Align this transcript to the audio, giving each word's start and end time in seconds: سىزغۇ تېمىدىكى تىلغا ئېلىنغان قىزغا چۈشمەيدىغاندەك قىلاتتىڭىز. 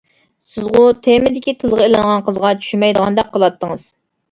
سىزغۇ 0.53 0.81
تېمىدىكى 1.07 1.53
تىلغا 1.65 1.85
ئېلىنغان 1.89 2.25
قىزغا 2.31 2.55
چۈشمەيدىغاندەك 2.65 3.33
قىلاتتىڭىز. 3.39 3.89